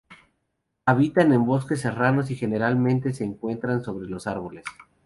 [0.87, 4.65] Habitan en bosques serranos y generalmente se encuentran sobre los árboles.